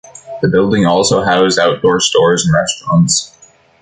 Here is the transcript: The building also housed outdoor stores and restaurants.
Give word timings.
The 0.41 0.47
building 0.49 0.87
also 0.87 1.23
housed 1.23 1.59
outdoor 1.59 1.99
stores 1.99 2.43
and 2.47 2.55
restaurants. 2.55 3.37